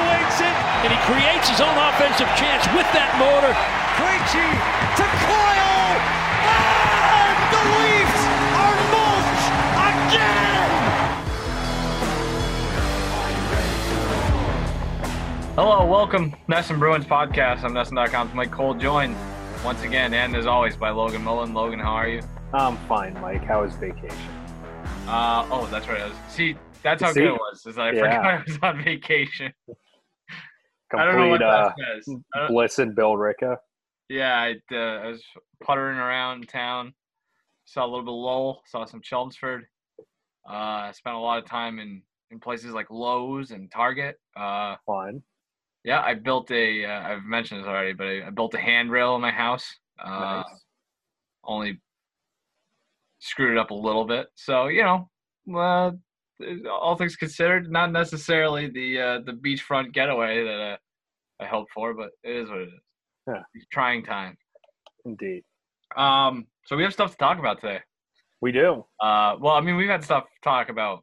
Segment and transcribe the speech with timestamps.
[0.00, 3.52] punctuates it, and he creates his own offensive chance with that motor.
[3.96, 4.44] Krejci
[4.96, 5.96] to Coyle,
[6.44, 8.22] and the Leafs
[8.60, 9.44] are mulch
[9.88, 10.68] again!
[15.56, 17.62] Hello, welcome, NESN Bruins podcast.
[17.64, 19.16] I'm NESN.com's Mike Cole, joined
[19.64, 21.54] once again and as always by Logan Mullen.
[21.54, 22.20] Logan, how are you?
[22.52, 23.42] I'm fine, Mike.
[23.44, 24.10] How was vacation?
[25.08, 26.00] Uh, oh, that's right.
[26.02, 27.20] I was, see, that's how See?
[27.20, 27.64] good it was.
[27.66, 28.00] Is I Yeah.
[28.02, 29.52] forgot I was on vacation.
[30.90, 32.48] Complete I don't know what uh.
[32.48, 33.56] Bliss and Bill Ricka.
[34.08, 35.22] yeah, I, uh, I was
[35.62, 36.94] puttering around town.
[37.64, 38.62] Saw a little bit of Lowell.
[38.66, 39.66] Saw some Chelmsford.
[40.48, 44.20] Uh, spent a lot of time in, in places like Lowe's and Target.
[44.36, 45.20] Uh, Fun.
[45.82, 46.84] yeah, I built a.
[46.84, 49.66] Uh, I've mentioned this already, but I, I built a handrail in my house.
[49.98, 50.60] Uh, Nice.
[51.42, 51.80] only
[53.18, 54.28] screwed it up a little bit.
[54.36, 55.10] So you know,
[55.58, 55.90] uh,
[56.70, 60.78] all things considered, not necessarily the uh, the beachfront getaway that
[61.40, 62.80] I, I hoped for, but it is what it is.
[63.28, 63.42] Yeah.
[63.54, 64.36] It's trying time.
[65.04, 65.42] Indeed.
[65.96, 67.80] Um, so we have stuff to talk about today.
[68.40, 68.84] We do.
[69.00, 71.02] Uh, well, I mean, we've had stuff to talk about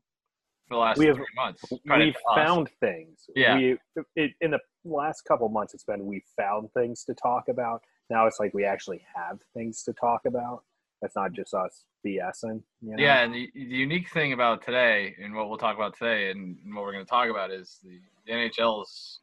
[0.67, 1.61] for the last We have- three months.
[1.71, 2.15] We to us.
[2.35, 3.25] found things.
[3.35, 3.55] Yeah.
[3.57, 3.77] We,
[4.15, 7.81] it, in the last couple months, it's been we found things to talk about.
[8.09, 10.63] Now it's like we actually have things to talk about.
[11.01, 12.61] That's not just us BSing.
[12.81, 12.95] You know?
[12.97, 16.57] Yeah, and the, the unique thing about today, and what we'll talk about today, and,
[16.63, 19.19] and what we're going to talk about is the, the NHL's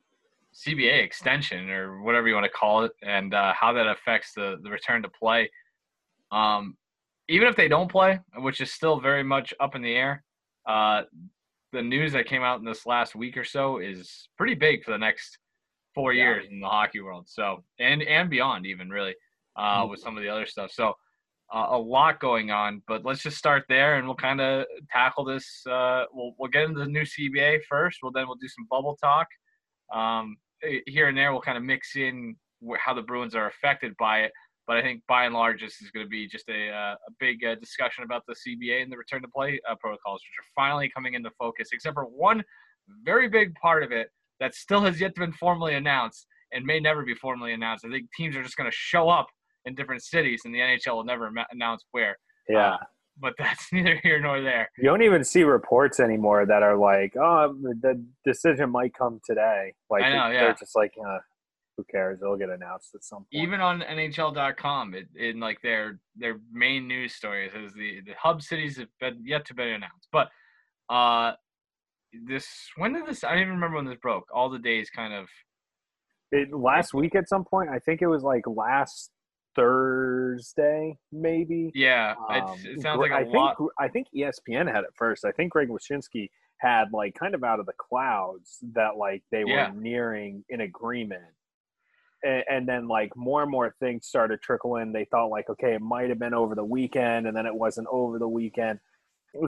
[0.55, 4.57] CBA extension, or whatever you want to call it, and uh, how that affects the,
[4.63, 5.51] the return to play.
[6.33, 6.77] Um,
[7.29, 10.25] even if they don't play, which is still very much up in the air,
[10.67, 11.03] uh,
[11.73, 14.91] the news that came out in this last week or so is pretty big for
[14.91, 15.39] the next
[15.95, 16.25] four Yeah.
[16.25, 17.29] years in the hockey world.
[17.29, 19.15] So and and beyond, even really,
[19.57, 19.91] uh, Mhm.
[19.91, 20.73] with some of the other stuff.
[20.73, 20.95] So
[21.53, 25.25] uh, a lot going on, but let's just start there and we'll kind of tackle
[25.25, 25.63] this.
[25.67, 27.99] Uh, we'll, we'll get into the new CBA first.
[28.03, 29.27] Well, then we'll do some bubble talk.
[29.93, 30.37] Um,
[30.87, 32.37] here and there, we'll kind of mix in
[32.79, 34.33] how the Bruins are affected by it.
[34.67, 37.13] But I think by and large, this is going to be just a, uh, a
[37.19, 40.51] big uh, discussion about the CBA and the return to play uh, protocols, which are
[40.55, 42.45] finally coming into focus, except for one
[43.05, 44.09] very big part of it
[44.39, 47.85] that still has yet to been formally announced and may never be formally announced.
[47.85, 49.27] I think teams are just going to show up
[49.65, 52.17] in different cities, and the NHL will never ma- announce where.
[52.49, 52.77] Yeah.
[53.19, 54.71] But that's neither here nor there.
[54.79, 59.75] you don't even see reports anymore that are like, oh, the decision might come today.
[59.91, 60.55] Like, I know, they're yeah.
[60.55, 61.19] just like, uh,
[61.81, 62.21] who cares?
[62.23, 63.29] It'll get announced at some point.
[63.33, 68.13] Even on NHL.com, it, in like their their main news story, it says the the
[68.19, 70.09] hub cities have been yet to be announced.
[70.13, 70.29] But
[70.91, 71.33] uh,
[72.27, 73.25] this when did this?
[73.25, 74.27] I don't even remember when this broke.
[74.35, 75.29] All the days kind of.
[76.33, 79.11] It, last week at some point, I think it was like last
[79.55, 81.73] Thursday, maybe.
[81.75, 83.57] Yeah, Um, it sounds like a I lot.
[83.57, 85.25] think I think ESPN had it first.
[85.25, 86.29] I think Greg Wyshynski
[86.59, 89.71] had like kind of out of the clouds that like they were Yeah.
[89.75, 91.35] nearing an agreement.
[92.23, 94.41] And, and then like more and more things started
[94.81, 94.93] in.
[94.93, 97.89] They thought like, okay, it might have been over the weekend, and then it wasn't
[97.91, 98.79] over the weekend.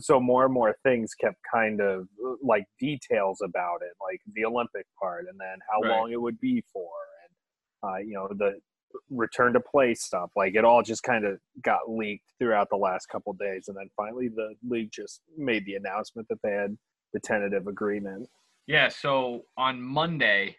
[0.01, 2.09] So more and more things kept kind of
[2.43, 5.91] like details about it, like the Olympic part, and then how Right.
[5.91, 6.91] long it would be for,
[7.25, 8.61] and uh, you know the
[9.10, 10.30] return to play stuff.
[10.36, 13.88] Like it all just kind of got leaked throughout the last couple days, and then
[13.97, 16.76] finally the league just made the announcement that they had
[17.12, 18.28] the tentative agreement.
[18.66, 20.56] Yeah, so on Monday,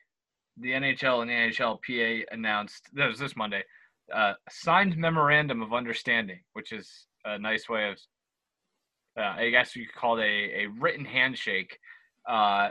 [0.57, 3.63] the NHL and the NHLPA announced that was this Monday,
[4.13, 7.97] uh, signed memorandum of understanding, which is a nice way of,
[9.17, 11.77] uh, I guess you could call it a, a written handshake
[12.29, 12.69] uh,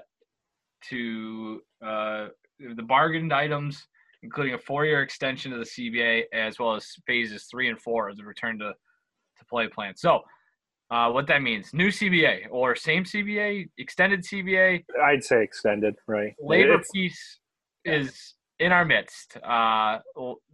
[0.90, 2.28] to uh,
[2.76, 3.86] the bargained items,
[4.22, 8.16] including a four-year extension to the CBA, as well as phases three and four of
[8.16, 9.94] the return to, to play plan.
[9.96, 10.20] So.
[10.90, 16.34] Uh, what that means, new CBA or same CBA, extended CBA, I'd say extended, right?
[16.38, 17.38] labor It's- peace
[17.86, 19.38] is in our midst.
[19.42, 20.00] Uh,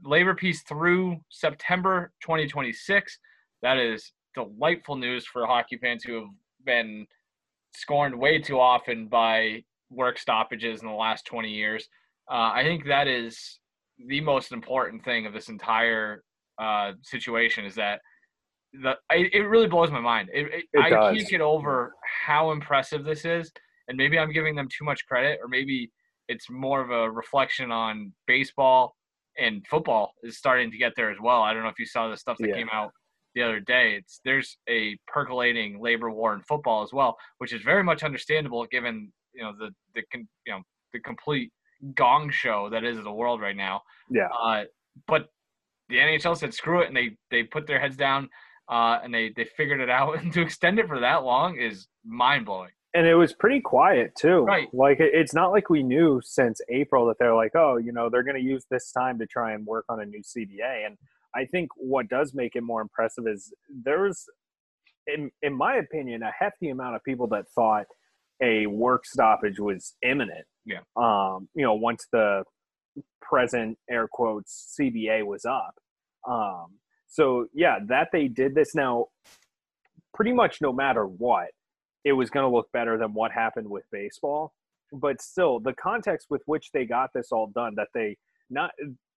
[0.05, 3.19] labor peace through September 2026.
[3.62, 6.31] That is delightful news for hockey fans who have
[6.65, 7.09] been
[7.75, 11.88] scorned way too often by work stoppages in the last 20 years.
[12.30, 13.58] Uh, I think that is
[14.06, 16.22] the most important thing of this entire
[16.58, 18.00] uh, situation is that
[18.72, 20.28] the I, it really blows my mind.
[20.32, 21.16] It, it, It I does.
[21.16, 21.94] can't get over
[22.26, 23.50] how impressive this is,
[23.88, 25.90] and maybe I'm giving them too much credit, or maybe
[26.28, 28.94] it's more of a reflection on baseball
[29.38, 31.42] and football is starting to get there as well.
[31.42, 32.56] I don't know if you saw the stuff that Yeah.
[32.56, 32.92] came out
[33.34, 33.94] the other day.
[33.94, 38.66] It's there's a percolating labor war in football as well, which is very much understandable
[38.66, 40.02] given you know the the
[40.46, 41.52] you know the complete
[41.94, 43.82] gong show that is the world right now.
[44.10, 44.28] Yeah.
[44.28, 44.64] Uh,
[45.06, 45.28] but
[45.88, 48.28] the NHL said screw it, and they they put their heads down
[48.69, 50.19] uh, and they they figured it out.
[50.22, 52.70] And to extend it for that long is mind blowing.
[52.94, 54.40] and it was pretty quiet too.
[54.44, 54.69] Right.
[54.72, 58.08] Like it, it's not like we knew since April that they're like, oh, you know,
[58.10, 60.86] they're going to use this time to try and work on a new CBA.
[60.86, 60.96] And
[61.34, 63.52] I think what does make it more impressive is
[63.84, 64.25] there's,
[65.06, 67.86] in in my opinion, a hefty amount of people that thought
[68.42, 70.46] a work stoppage was imminent.
[70.69, 70.81] Yeah.
[70.97, 72.44] Um, you know, once the
[73.23, 75.75] present air quotes CBA was up.
[76.29, 79.06] Um, so yeah, that they did this now,
[80.15, 81.49] pretty much no matter what,
[82.05, 84.53] it was going to look better than what happened with baseball.
[84.93, 88.17] But still, the context with which they got this all done, that they
[88.50, 88.71] not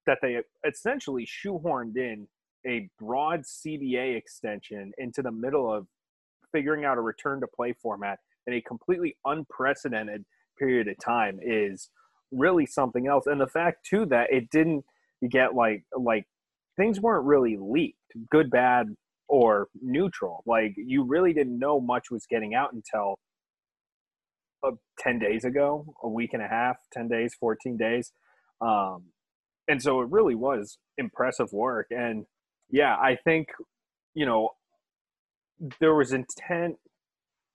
[0.06, 2.27] that they essentially shoehorned in
[2.68, 5.88] a broad CBA extension into the middle of
[6.51, 10.25] figuring out a return to play format in a completely unprecedented
[10.61, 11.89] period of time is
[12.31, 13.25] really something else.
[13.25, 14.85] And the fact too that it didn't
[15.29, 16.25] get like like
[16.77, 17.97] things weren't really leaked,
[18.29, 18.95] good, bad,
[19.27, 20.43] or neutral.
[20.45, 23.15] Like you really didn't know much was getting out until
[24.65, 28.11] uh, 10 days ago, a week and a half, 10 days, 14 days.
[28.61, 29.05] Um,
[29.67, 31.87] and so it really was impressive work.
[31.91, 32.25] And
[32.69, 33.47] yeah, I think,
[34.13, 34.49] you know,
[35.79, 36.77] there was intent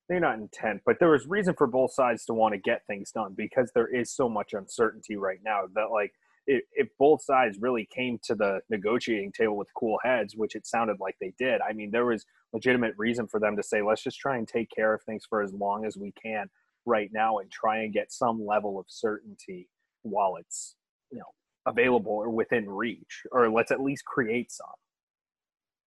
[0.09, 3.11] maybe not intent, but there was reason for both sides to want to get things
[3.11, 6.13] done because there is so much uncertainty right now that like
[6.47, 10.65] if, if both sides really came to the negotiating table with cool heads, which it
[10.65, 14.01] sounded like they did, I mean, there was legitimate reason for them to say, let's
[14.01, 16.49] just try and take care of things for as long as we can
[16.85, 19.67] right now and try and get some level of certainty
[20.03, 20.75] while it's,
[21.11, 21.25] you know,
[21.65, 24.67] available or within reach, or let's at least create some.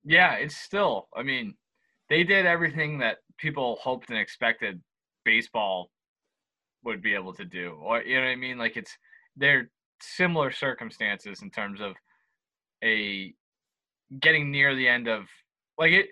[0.05, 1.08] Yeah, it's still.
[1.17, 1.55] I mean,
[2.11, 4.81] they did everything that people hoped and expected
[5.25, 5.91] baseball
[6.85, 7.79] would be able to do.
[7.83, 8.59] Or you know what I mean?
[8.59, 8.97] Like it's
[9.37, 9.71] they're
[10.03, 11.93] similar circumstances in terms of
[12.83, 13.33] a
[14.21, 15.25] getting near the end of
[15.79, 16.09] like it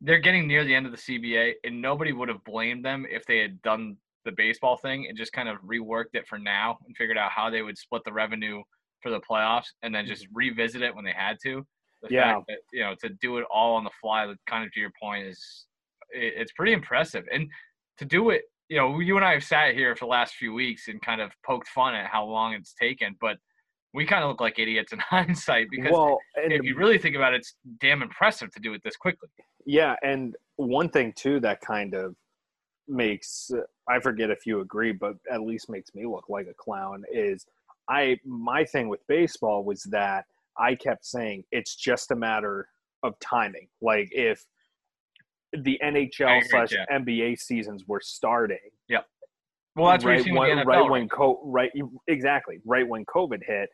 [0.00, 3.24] they're getting near the end of the CBA and nobody would have blamed them if
[3.26, 6.96] they had done the baseball thing and just kind of reworked it for now and
[6.96, 8.62] figured out how they would split the revenue
[9.02, 10.12] for the playoffs and then mm-hmm.
[10.12, 11.64] just revisit it when they had to.
[12.02, 12.34] The Yeah.
[12.34, 14.92] fact that, you know, to do it all on the fly, kind of to your
[15.00, 15.66] point, is
[16.10, 17.24] it, it's pretty impressive.
[17.32, 17.50] And
[17.98, 20.52] to do it, you know, you and I have sat here for the last few
[20.52, 23.38] weeks and kind of poked fun at how long it's taken, but
[23.94, 27.34] we kind of look like idiots in hindsight because well, if you really think about
[27.34, 29.28] it, it's damn impressive to do it this quickly.
[29.64, 32.14] Yeah, and one thing too that kind of
[32.86, 33.50] makes
[33.88, 37.46] I forget if you agree, but at least makes me look like a clown is
[37.88, 40.26] I my thing with baseball was that
[40.58, 42.68] I kept saying it's just a matter
[43.02, 43.68] of timing.
[43.80, 44.44] Like if
[45.52, 46.84] the NHL slash yeah.
[46.92, 48.58] NBA seasons were starting,
[48.88, 49.06] Yep.
[49.76, 50.66] Well, that's right you've seen with when, NFL.
[50.66, 50.90] right right?
[50.90, 51.70] when co- right
[52.08, 53.68] exactly right when COVID hit,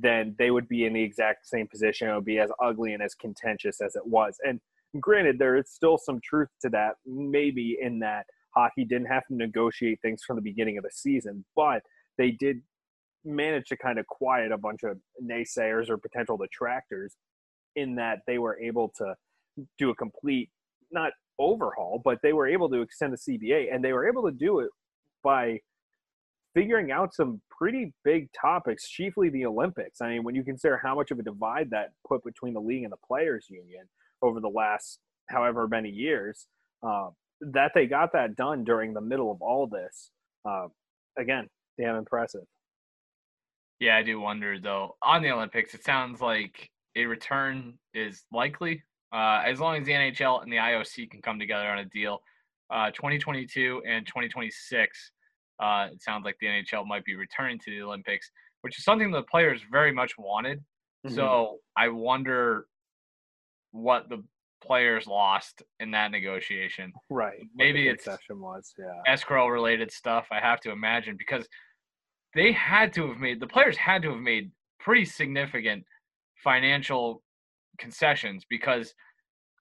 [0.00, 2.08] then they would be in the exact same position.
[2.08, 4.36] It would be as ugly and as contentious as it was.
[4.44, 4.60] And
[5.00, 6.94] granted, there is still some truth to that.
[7.06, 11.44] Maybe in that hockey didn't have to negotiate things from the beginning of the season,
[11.56, 11.82] but
[12.18, 12.60] they did
[13.24, 17.16] manage to kind of quiet a bunch of naysayers or potential detractors
[17.76, 19.14] in that they were able to
[19.78, 20.50] do a complete
[20.90, 24.30] not overhaul, but they were able to extend the CBA and they were able to
[24.30, 24.70] do it
[25.22, 25.58] by
[26.54, 30.00] figuring out some pretty big topics, chiefly the Olympics.
[30.00, 32.84] I mean, when you consider how much of a divide that put between the league
[32.84, 33.84] and the players' union
[34.22, 36.46] over the last however many years,
[36.86, 37.08] uh,
[37.40, 40.10] that they got that done during the middle of all this.
[40.48, 40.68] Uh,
[41.18, 41.48] again,
[41.78, 42.44] damn impressive.
[43.80, 44.96] Yeah, I do wonder though.
[45.02, 49.92] On the Olympics, it sounds like a return is likely, uh, as long as the
[49.92, 52.22] NHL and the IOC can come together on a deal.
[52.70, 55.12] Uh, 2022 and 2026,
[55.60, 58.30] uh, it sounds like the NHL might be returning to the Olympics,
[58.62, 60.58] which is something the players very much wanted.
[61.06, 61.14] Mm-hmm.
[61.14, 62.66] So I wonder
[63.72, 64.22] what the
[64.64, 66.92] players lost in that negotiation.
[67.10, 71.46] right, maybe it's- was, yeah, escrow related stuff i have to imagine because
[72.34, 74.50] they had to have made the players had to have made
[74.80, 75.84] pretty significant
[76.42, 77.22] financial
[77.78, 78.94] concessions because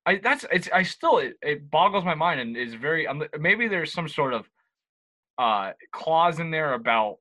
[0.06, 3.68] i that's it's i still it, it boggles my mind and is very um, maybe
[3.68, 4.48] there's some sort of
[5.38, 7.18] uh clause in there about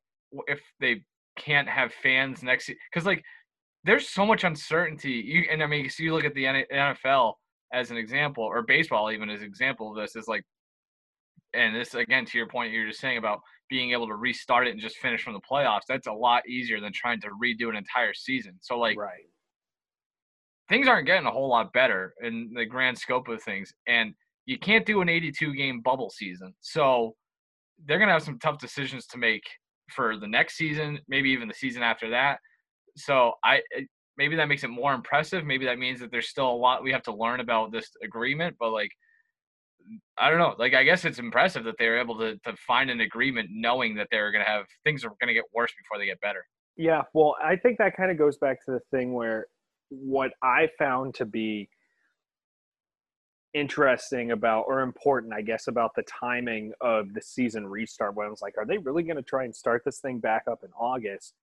[0.47, 1.03] if they
[1.39, 3.23] can't have fans next because like
[3.85, 5.13] there's so much uncertainty.
[5.13, 7.35] You and i mean so you look at the nfl
[7.73, 10.45] as an example or baseball even as an example of this is like
[11.55, 13.41] and this again to your point you're just saying about
[13.73, 16.79] being able to restart it and just finish from the playoffs that's a lot easier
[16.79, 18.53] than trying to redo an entire season.
[18.61, 19.25] So like right.
[20.69, 24.13] things aren't getting a whole lot better in the grand scope of things and
[24.45, 26.53] you can't do an 82 game bubble season.
[26.61, 27.15] So
[27.87, 29.45] they're going to have some tough decisions to make
[29.91, 32.41] for the next season maybe even the season after that.
[32.97, 33.63] So i
[34.19, 35.47] maybe that makes it more impressive.
[35.47, 38.55] Maybe that means that there's still a lot we have to learn about this agreement
[38.61, 38.91] but like
[40.19, 40.55] I don't know.
[40.59, 43.95] Like I guess it's impressive that they were able to to find an agreement, knowing
[43.97, 46.45] that they're going to have things are going to get worse before they get better.
[46.77, 49.47] Yeah, well, I think that kind of goes back to the thing where
[49.91, 51.69] what I found to be
[53.55, 58.31] interesting about or important, I guess, about the timing of the season restart when I
[58.31, 60.71] was like, are they really going to try and start this thing back up in
[60.79, 61.35] August?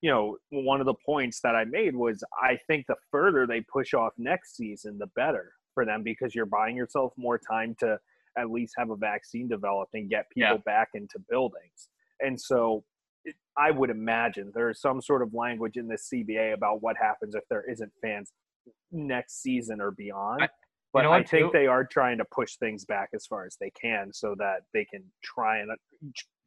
[0.00, 3.60] You know, one of the points that I made was I think the further they
[3.60, 7.96] push off next season, the better for them because you're buying yourself more time to
[8.36, 10.62] at least have a vaccine developed and get people Yeah.
[10.66, 11.88] back into buildings.
[12.20, 12.84] And so
[13.24, 16.96] it- I would imagine there is some sort of language in this CBA about what
[16.96, 18.32] happens if there isn't fans
[18.90, 20.42] next season or beyond.
[20.42, 20.48] I-
[20.92, 21.50] but know I think too?
[21.52, 24.84] they are trying to push things back as far as they can so that they
[24.84, 25.76] can try and uh,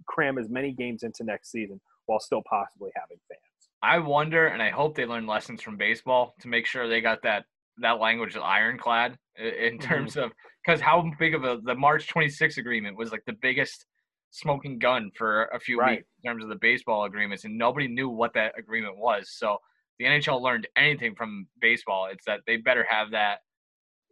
[0.07, 3.69] cram as many games into next season while still possibly having fans.
[3.81, 7.21] I wonder, and I hope they learn lessons from baseball to make sure they got
[7.21, 7.45] that
[7.77, 10.31] that language ironclad in terms of
[10.65, 13.85] because how big of a the March 26 agreement was like the biggest
[14.31, 15.99] smoking gun for a few Right.
[15.99, 19.31] weeks in terms of the baseball agreements, and nobody knew what that agreement was.
[19.37, 19.57] So
[19.99, 23.39] the NHL learned anything from baseball, it's that they better have that,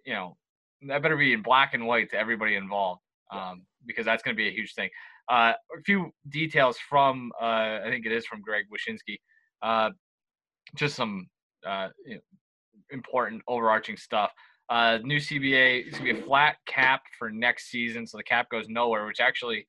[0.05, 0.37] you know,
[0.87, 4.37] that better be in black and white to everybody involved, um, because that's going to
[4.37, 4.89] be a huge thing.
[5.29, 9.17] Uh, a few details from uh, I think it is from Greg Wyshynski.
[9.61, 9.91] Uh,
[10.75, 11.27] just some
[11.65, 12.21] uh, you know,
[12.91, 14.31] important overarching stuff.
[14.69, 18.49] Uh, new CBA is gonna be a flat cap for next season, so the cap
[18.49, 19.65] goes nowhere, which actually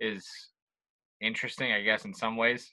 [0.00, 0.26] is
[1.20, 2.72] interesting, I guess, in some ways.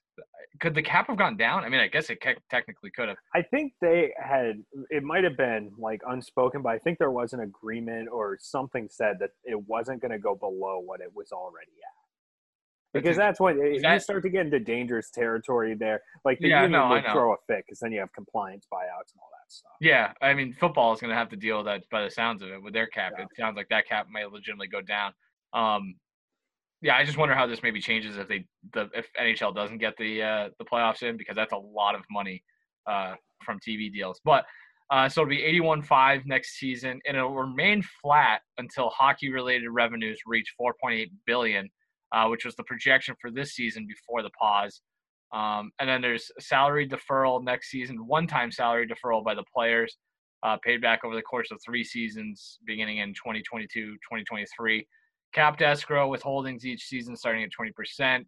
[0.62, 1.66] Could the cap have gone down?
[1.66, 3.18] I mean, I guess it ca- technically could have.
[3.34, 7.34] I think they had it might have been like unspoken, but I think there was
[7.34, 11.34] an agreement or something said that it wasn't going to go below what it was
[11.34, 13.02] already at.
[13.02, 16.02] Because that's what if you start to get into dangerous territory there.
[16.24, 17.12] Like the Yeah, union no, would know.
[17.12, 19.72] throw a fit because then you have compliance buyouts and all that stuff.
[19.82, 22.42] Yeah, I mean, football is going to have to deal with that by the sounds
[22.42, 23.14] of it with their cap.
[23.18, 23.24] Yeah.
[23.24, 25.14] It sounds like that cap might legitimately go down.
[25.54, 25.96] Um,
[26.82, 29.96] yeah, I just wonder how this maybe changes if they the if NHL doesn't get
[29.98, 32.44] the uh, the playoffs in because that's a lot of money
[32.86, 34.20] uh, from TV deals.
[34.24, 34.46] But
[34.92, 40.54] uh, so it'll be 81.5 next season, and it'll remain flat until hockey-related revenues reach
[40.62, 41.70] 4.8 billion,
[42.12, 44.82] uh, which was the projection for this season before the pause.
[45.36, 49.98] Um, and then there's salary deferral next season, one-time salary deferral by the players,
[50.44, 54.88] uh, paid back over the course of three seasons, beginning in 2022, 2023.
[55.34, 58.26] Capped escrow withholdings each season starting at 20%.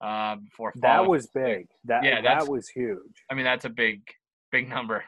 [0.00, 1.66] Uh, before That was big.
[1.84, 3.24] That Yeah, that was huge.
[3.30, 4.00] I mean, that's a big,
[4.50, 5.04] big number.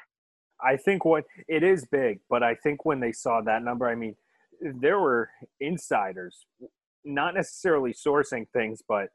[0.63, 3.95] I think what it is big, but I think when they saw that number, I
[3.95, 4.15] mean,
[4.61, 6.45] there were insiders,
[7.05, 9.09] not necessarily sourcing things, but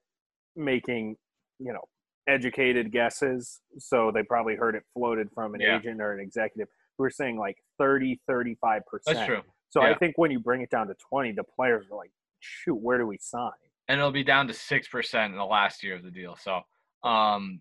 [0.56, 1.18] making,
[1.60, 1.84] you know,
[2.28, 3.62] educated guesses.
[3.78, 5.78] So they probably heard it floated from an Yeah.
[5.78, 6.68] agent or an executive
[6.98, 8.82] who were saying like 30, 35%.
[9.06, 9.42] That's true.
[9.70, 12.76] So I think when you bring it down to 20, the players are like, shoot,
[12.76, 13.52] where do we sign?
[13.88, 16.36] and it'll be down to six percent in the last year of the deal.
[16.38, 16.62] So,
[17.08, 17.60] um,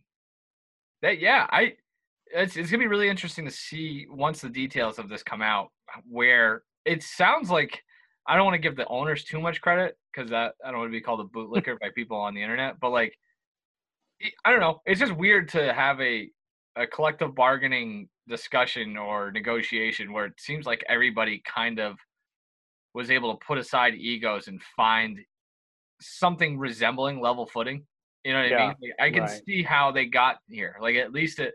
[1.03, 1.75] that yeah, I
[2.35, 5.71] it's it's gonna be really interesting to see once the details of this come out.
[6.09, 7.83] Where it sounds like
[8.27, 10.89] I don't want to give the owners too much credit because that I don't want
[10.89, 13.15] to be called a bootlicker by people on the internet, but like
[14.45, 16.31] I don't know, it's just weird to have a
[16.77, 21.97] a collective bargaining discussion or negotiation where it seems like everybody kind of
[22.95, 25.21] was able to put aside egos and find
[26.01, 27.85] something resembling level footing.
[28.25, 28.75] You know what I mean?
[28.81, 29.41] Like, I can right.
[29.47, 30.77] see how they got here.
[30.81, 31.55] Like at least it,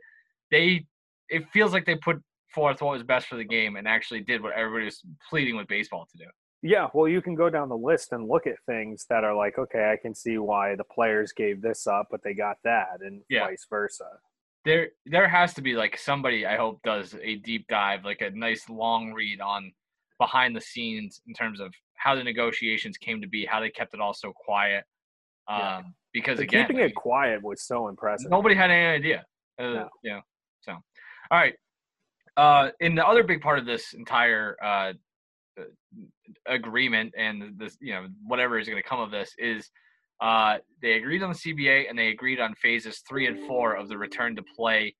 [0.51, 0.85] they,
[1.29, 2.17] it feels like they put
[2.53, 5.67] forth what was best for the game and actually did what everybody was pleading with
[5.67, 6.29] baseball to do.
[6.61, 9.57] Yeah, well, you can go down the list and look at things that are like,
[9.57, 13.21] okay, I can see why the players gave this up, but they got that, and
[13.29, 13.45] Yeah.
[13.47, 14.19] vice versa.
[14.65, 18.29] There, there has to be like somebody I hope does a deep dive, like a
[18.31, 19.71] nice long read on
[20.17, 23.93] behind the scenes in terms of how the negotiations came to be, how they kept
[23.93, 24.83] it all so quiet.
[25.47, 25.81] Um, Yeah.
[26.11, 28.29] because But again, keeping it quiet was so impressive.
[28.29, 29.25] Nobody had any idea.
[29.57, 29.89] Uh, No.
[30.03, 30.21] Know,
[30.59, 30.81] so all
[31.31, 31.55] right.
[32.35, 34.93] Uh, in the other big part of this entire uh,
[36.45, 39.69] agreement and this, you know, whatever is going to come of this is
[40.21, 43.87] uh, they agreed on the CBA and they agreed on phases three and four of
[43.87, 44.93] the return to play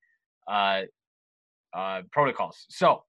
[0.50, 0.82] uh,
[1.76, 2.66] uh, protocols.
[2.70, 3.02] So,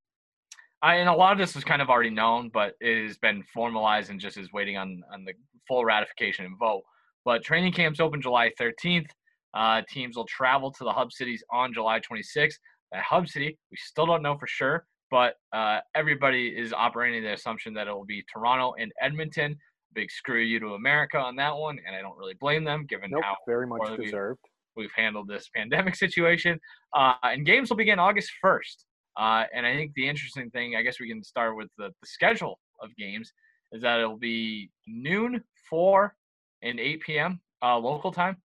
[0.81, 3.43] I, and a lot of this was kind of already known, but it has been
[3.53, 5.34] formalized and just is waiting on on the
[5.67, 6.81] full ratification and vote.
[7.24, 9.08] But training camps open July 13th.
[9.53, 12.55] Uh, teams will travel to the hub cities on July 26th.
[12.91, 17.34] That hub city, we still don't know for sure, but uh, everybody is operating the
[17.34, 19.58] assumption that it will be Toronto and Edmonton.
[19.94, 23.12] Big screw you to America on that one, and I don't really blame them given
[23.12, 24.39] Nope, how very much deserved.
[24.77, 26.58] we've handled this pandemic situation.
[26.96, 28.86] Uh, and games will begin August 1st.
[29.20, 32.08] Uh, and I think the interesting thing, I guess we can start with the, the
[32.08, 33.34] schedule of games,
[33.74, 36.15] is that it'll be noon, four,
[36.63, 37.41] and eight p.m.
[37.62, 38.38] Uh, local time.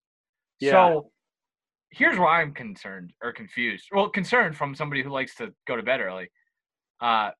[0.58, 0.72] Yeah.
[0.72, 1.10] So
[1.90, 3.86] here's why I'm concerned or confused.
[3.92, 6.28] Well, concerned from somebody who likes to go to bed early.
[7.00, 7.30] Uh,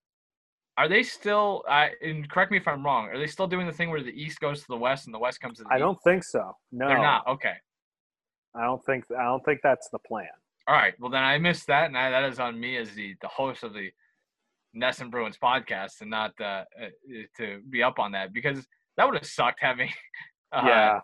[0.79, 1.65] are they still?
[1.69, 3.07] Uh, and correct me if I'm wrong.
[3.09, 5.19] Are they still doing the thing where the East goes to the West and the
[5.19, 5.81] West comes to the I East?
[5.81, 6.53] don't think so.
[6.73, 7.27] No, They're not.
[7.27, 7.55] Okay.
[8.55, 9.05] I don't think.
[9.19, 10.29] I don't think that's the plan.
[10.69, 10.95] All right.
[10.99, 13.63] Well, then I missed that, and I, that is on me as the the host
[13.63, 13.91] of the
[14.77, 16.45] NESN Bruins podcast, and not uh,
[16.81, 16.89] uh,
[17.39, 19.89] to be up on that because that would have sucked having
[20.53, 21.01] uh, yeah,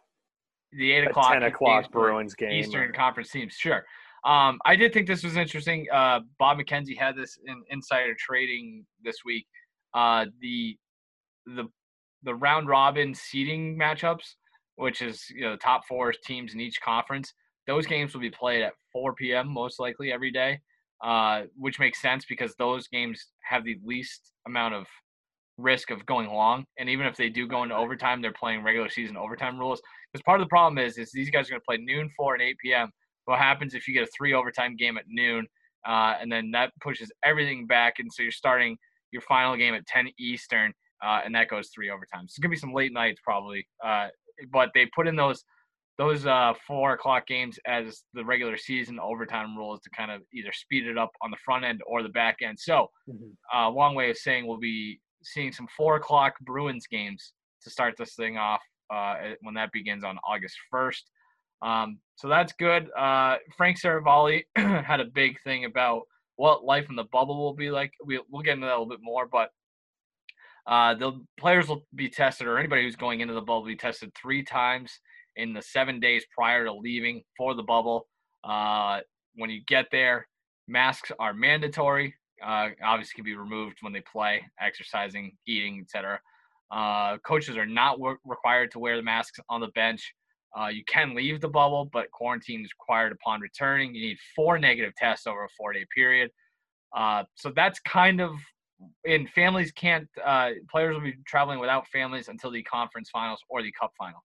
[0.73, 2.52] the eight o'clock ten o'clock Bruins game.
[2.52, 3.54] Eastern or- Conference teams.
[3.54, 3.85] Sure.
[4.25, 5.87] Um, I did think this was interesting.
[5.93, 9.47] Uh, Bob McKenzie had this in insider trading this week.
[9.95, 10.76] Uh, the
[11.47, 11.64] the
[12.23, 14.35] the round robin seeding matchups,
[14.76, 17.35] which is you know the top four teams in each conference.
[17.67, 19.49] Those games will be played at 4 p.m.
[19.49, 20.61] most likely every day,
[21.05, 24.87] uh, which makes sense because those games have the least amount of
[25.59, 26.64] risk of going long.
[26.79, 29.81] And even if they do go into overtime, they're playing regular season overtime rules.
[30.12, 32.35] Because part of the problem is, is these guys are going to play noon, 4,
[32.35, 32.93] and 8 p.m.
[33.25, 35.47] What happens if you get a three overtime game at noon,
[35.87, 38.76] uh, and then that pushes everything back, and so you're starting
[39.11, 40.73] your final game at 10 Eastern,
[41.05, 42.21] uh, and that goes three overtimes.
[42.21, 44.09] So it's gonna be some late nights probably, uh,
[44.50, 45.45] but they put in those
[45.99, 50.50] those uh, four o'clock games as the regular season overtime rules to kind of either
[50.50, 52.59] speed it up on the front end or the back end.
[52.59, 53.37] So, Mhm.
[53.55, 57.97] uh, long way of saying we'll be seeing some four o'clock Bruins games to start
[57.99, 61.12] this thing off uh, when that begins on August 1st.
[61.62, 62.90] Um, so that's good.
[62.97, 66.02] Uh, Frank Seravalli had a big thing about
[66.37, 67.92] what life in the bubble will be like.
[68.04, 69.50] We, we'll get into that a little bit more, but
[70.66, 73.76] uh, the players will be tested, or anybody who's going into the bubble will be
[73.76, 75.00] tested three times
[75.37, 78.07] in the seven days prior to leaving for the bubble.
[78.45, 79.00] Uh,
[79.35, 80.26] when you get there,
[80.69, 82.14] masks are mandatory.
[82.45, 86.21] Uh, obviously, can be removed when they play, exercising, eating, etc.
[86.71, 90.12] Uh, coaches are not w- required to wear the masks on the bench.
[90.59, 93.94] Uh, you can leave the bubble, but quarantine is required upon returning.
[93.94, 96.31] You need four negative tests over a four-day period.
[96.94, 98.33] Uh, so that's kind of
[99.07, 103.62] and families can't uh, players will be traveling without families until the conference finals or
[103.62, 104.20] the cup final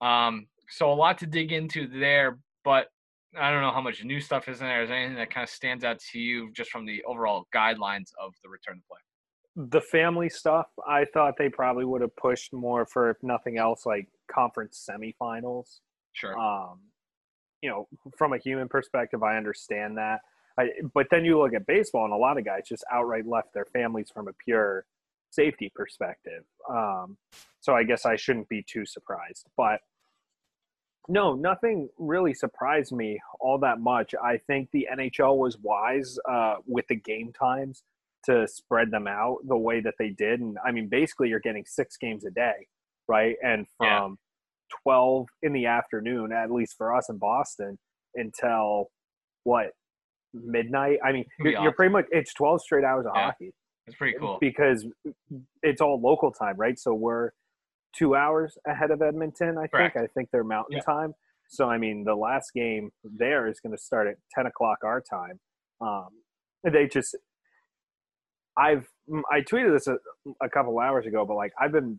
[0.00, 2.88] um, so a lot to dig into there but
[3.40, 5.42] i don't know how much new stuff is in there is there anything that kind
[5.42, 8.98] of stands out to you just from the overall guidelines of the return to play
[9.54, 13.84] the family stuff, I thought they probably would have pushed more for, if nothing else,
[13.84, 15.80] like conference semifinals.
[16.12, 16.80] sure Um,
[17.62, 20.20] you know, from a human perspective, I understand that.
[20.58, 23.54] I, but then you look at baseball, and a lot of guys just outright left
[23.54, 24.84] their families from a pure
[25.30, 26.44] safety perspective.
[26.70, 27.16] Um,
[27.60, 29.46] so I guess I shouldn't be too surprised.
[29.56, 29.80] But
[31.08, 34.14] no, nothing really surprised me all that much.
[34.22, 37.82] I think the NHL was wise uh, with the game times
[38.24, 40.40] to spread them out the way that they did.
[40.40, 42.68] And I mean, basically, you're getting six games a day,
[43.08, 43.36] right?
[43.42, 44.00] And Yeah.
[44.00, 44.18] from
[44.84, 47.78] 12 in the afternoon, at least for us in Boston,
[48.14, 48.90] until
[49.44, 49.72] what
[50.32, 50.98] midnight?
[51.04, 53.24] I mean, you're, you're pretty much it's 12 straight hours of Yeah.
[53.24, 53.52] hockey
[53.86, 54.86] it's pretty cool because
[55.62, 56.78] it's all local time, right?
[56.78, 57.30] So we're
[57.96, 59.58] two hours ahead of Edmonton.
[59.58, 59.96] I think.
[59.96, 60.82] I think they're Mountain Yeah.
[60.82, 61.14] time.
[61.48, 65.00] So I mean, the last game there is going to start at 10 o'clock our
[65.02, 65.40] time.
[65.80, 66.08] Um,
[66.64, 67.16] they just,
[68.56, 68.86] I've
[69.30, 69.96] I tweeted this a,
[70.40, 71.98] a couple hours ago, but like I've been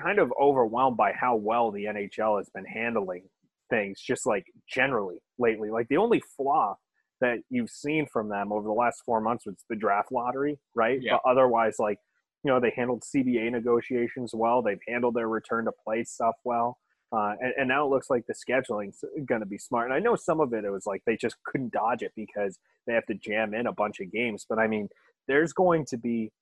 [0.00, 3.24] kind of overwhelmed by how well the NHL has been handling
[3.70, 5.70] things, just like generally lately.
[5.70, 6.76] Like the only flaw
[7.20, 10.98] that you've seen from them over the last four months was the draft lottery, right?
[11.00, 11.18] Yeah.
[11.24, 11.98] But otherwise, like
[12.44, 14.62] you know, they handled CBA negotiations well.
[14.62, 16.78] They've handled their return to play stuff well.
[17.12, 19.86] Uh, and, and now it looks like the scheduling's going to be smart.
[19.86, 22.58] And I know some of it, it was like they just couldn't dodge it because
[22.86, 24.46] they have to jam in a bunch of games.
[24.48, 24.88] But I mean,
[25.28, 26.32] there's going to be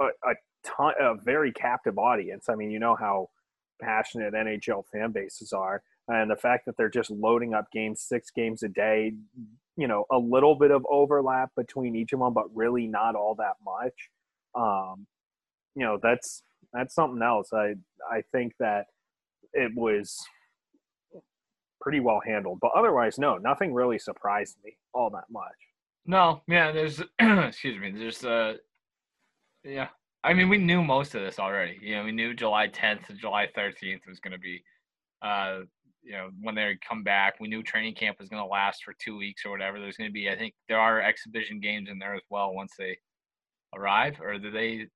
[0.00, 2.48] a, a ton, a very captive audience.
[2.48, 3.28] I mean, you know how
[3.80, 5.82] passionate NHL fan bases are.
[6.08, 9.12] And the fact that they're just loading up games, six games a day,
[9.76, 13.34] you know, a little bit of overlap between each of them, but really not all
[13.36, 14.10] that much.
[14.54, 15.06] Um,
[15.74, 17.52] you know, that's that's something else.
[17.52, 17.74] I
[18.10, 18.86] I think that
[19.52, 20.18] it was
[21.80, 25.56] pretty well handled, but otherwise, no, nothing really surprised me all that much.
[26.04, 28.54] No, yeah, there's excuse me, there's uh
[29.64, 29.88] yeah.
[30.24, 31.78] I mean we knew most of this already.
[31.82, 34.62] You know, we knew July tenth to July thirteenth was gonna be
[35.22, 35.60] uh
[36.04, 37.34] you know, when they come back.
[37.38, 39.78] We knew training camp was gonna last for two weeks or whatever.
[39.78, 42.98] There's gonna be I think there are exhibition games in there as well once they
[43.74, 44.86] arrive, or do they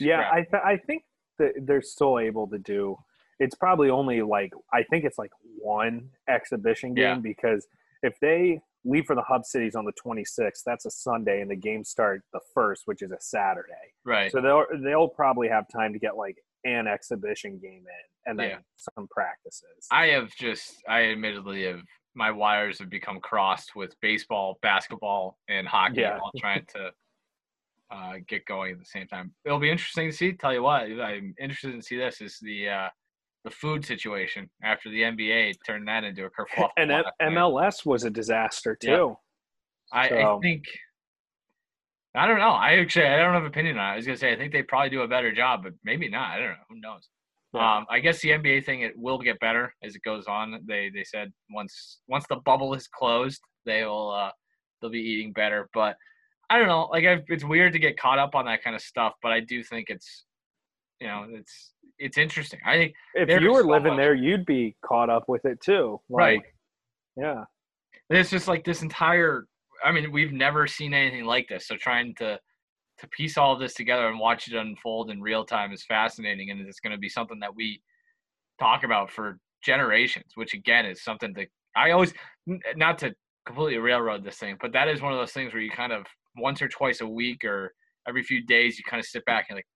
[0.00, 0.28] Yeah.
[0.32, 1.04] I th- I think
[1.38, 2.96] that they're still able to do.
[3.38, 7.18] It's probably only like I think it's like one exhibition game Yeah.
[7.18, 7.66] because
[8.02, 10.62] if they leave for the hub cities on the 26th.
[10.64, 13.72] That's a Sunday, and the games start the first, which is a Saturday.
[14.04, 14.30] Right.
[14.30, 18.50] So they'll they'll probably have time to get like an exhibition game in, and then
[18.50, 18.58] Yeah.
[18.96, 19.86] some practices.
[19.90, 21.80] I have just, I admittedly have,
[22.14, 26.18] my wires have become crossed with baseball, basketball, and hockey Yeah.
[26.22, 26.90] all trying to
[27.90, 29.32] uh, get going at the same time.
[29.44, 30.32] It'll be interesting to see.
[30.32, 32.88] Tell you what, I'm interested to see this is the uh,
[33.46, 36.68] the food situation after the NBA turned that into a kerfuffle.
[36.76, 39.16] and M- MLS was a disaster too.
[39.92, 40.00] Yeah.
[40.00, 40.64] I, I think
[42.16, 42.50] I don't know.
[42.50, 43.92] I actually I don't have an opinion on it.
[43.92, 46.32] I was gonna say I think they probably do a better job, but maybe not.
[46.32, 46.54] I don't know.
[46.70, 47.08] Who knows?
[47.54, 47.76] Yeah.
[47.76, 50.58] Um, I guess the NBA thing it will get better as it goes on.
[50.66, 54.30] They they said once once the bubble is closed, they will uh,
[54.80, 55.68] they'll be eating better.
[55.72, 55.96] But
[56.50, 56.88] I don't know.
[56.90, 59.38] Like I've, it's weird to get caught up on that kind of stuff, but I
[59.38, 60.24] do think it's
[61.00, 62.60] you know it's it's interesting.
[62.66, 65.60] I think if you were so living much- there, you'd be caught up with it
[65.60, 66.00] too.
[66.08, 66.38] Right.
[66.38, 66.54] Like,
[67.16, 67.44] Yeah.
[68.10, 69.46] it's just like this entire
[69.84, 72.38] i mean we've never seen anything like this so trying to
[72.98, 76.50] to piece all of this together and watch it unfold in real time is fascinating
[76.50, 77.82] and it's going to be something that we
[78.58, 82.14] talk about for generations which again is something that i always
[82.76, 83.12] not to
[83.44, 86.06] completely railroad this thing but that is one of those things where you kind of
[86.38, 87.74] once or twice a week or
[88.08, 89.66] every few days you kind of sit back and like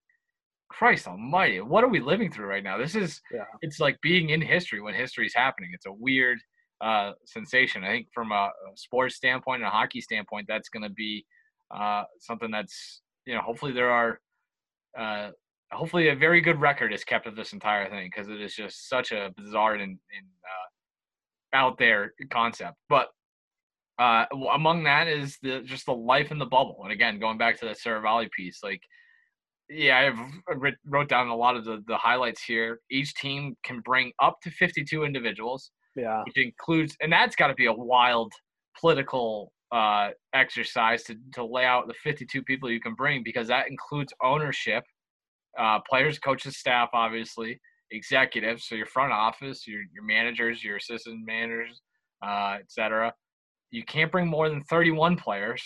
[0.70, 3.44] christ almighty what are we living through right now this is Yeah.
[3.60, 6.38] it's like being in history when history is happening it's a weird
[6.80, 7.84] uh, sensation.
[7.84, 11.26] I think from a, sports standpoint and a hockey standpoint, that's going to be
[11.74, 14.20] uh, something that's you know hopefully there are
[14.98, 15.30] uh,
[15.72, 18.88] hopefully a very good record is kept of this entire thing because it is just
[18.88, 19.98] such a bizarre and, and
[20.44, 22.76] uh, out there concept.
[22.88, 23.08] But
[23.98, 26.80] uh, among that is the just the life in the bubble.
[26.82, 28.80] And again, going back to the Seravalli piece, like
[29.70, 30.10] yeah,
[30.50, 32.80] I've wrote down a lot of the, the highlights here.
[32.90, 36.22] Each team can bring up to 52 individuals Yeah.
[36.26, 38.32] which includes, and that's got to be a wild
[38.80, 43.68] political uh, exercise to, to lay out the 52 people you can bring because that
[43.68, 44.82] includes ownership,
[45.58, 47.60] uh, players, coaches, staff, obviously,
[47.92, 51.80] executives, so your front office, your, your managers, your assistant managers,
[52.24, 53.12] uh, etc.
[53.70, 55.62] You can't bring more than 31 players,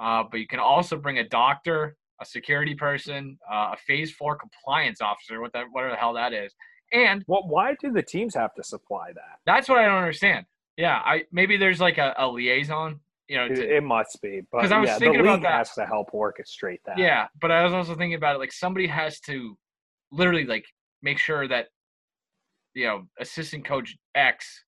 [0.00, 4.36] uh, but you can also bring a doctor, a security person, uh, a phase four
[4.36, 6.54] compliance officer, what that, whatever the hell that is,
[6.92, 9.38] and Well, why do the teams have to supply that?
[9.46, 10.46] that's what I don't understand.
[10.76, 13.46] Yeah, I maybe there's like a, a liaison, you know.
[13.46, 15.52] It, To, it must be, but 'Cause I was yeah, the thinking about league that.
[15.58, 16.98] has to help orchestrate that.
[16.98, 19.56] yeah, but I was also thinking about it like somebody has to
[20.12, 20.64] literally like
[21.02, 21.68] make sure that
[22.74, 24.64] you know assistant coach X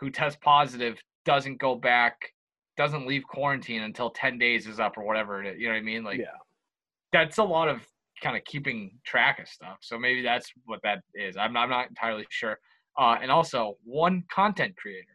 [0.00, 2.32] who tests positive doesn't go back,
[2.76, 5.42] doesn't leave quarantine until ten days is up or whatever.
[5.42, 6.04] It is, you know what I mean?
[6.04, 6.26] Like yeah.
[7.12, 7.80] That's a lot of
[8.22, 9.78] kind of keeping track of stuff.
[9.80, 11.36] So maybe that's what that is.
[11.36, 12.58] I'm not, I'm not entirely sure.
[12.98, 15.06] Uh, and also one content creator.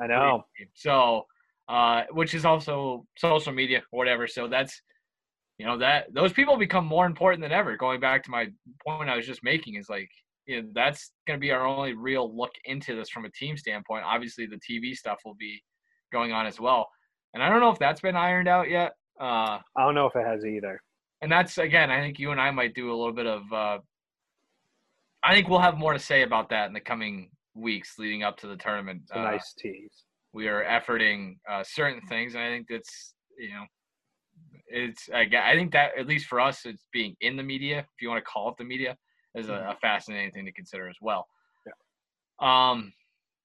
[0.00, 0.44] I know.
[0.74, 1.26] So,
[1.68, 4.26] uh, which is also social media or whatever.
[4.26, 4.80] So that's,
[5.58, 7.76] you know, that those people become more important than ever.
[7.76, 8.46] Going back to my
[8.86, 10.08] point I was just making is like,
[10.46, 13.56] you know, that's going to be our only real look into this from a team
[13.56, 14.04] standpoint.
[14.04, 15.60] Obviously, the TV stuff will be
[16.12, 16.88] going on as well.
[17.34, 18.92] And I don't know if that's been ironed out yet.
[19.20, 20.80] Uh, I don't know if it has either.
[21.22, 23.52] And that's again, I think you and I might do a little bit of.
[23.52, 23.78] Uh,
[25.22, 28.36] I think we'll have more to say about that in the coming weeks leading up
[28.38, 29.02] to the tournament.
[29.12, 30.04] Uh, nice tease.
[30.32, 33.64] we are efforting uh, certain things, and I think that's you know,
[34.68, 38.02] it's I, I think that at least for us, it's being in the media, if
[38.02, 38.96] you want to call it the media,
[39.34, 41.26] is a, a fascinating thing to consider as well.
[41.66, 42.70] Yeah.
[42.70, 42.92] Um,